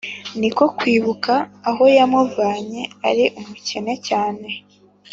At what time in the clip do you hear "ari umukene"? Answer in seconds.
3.09-3.93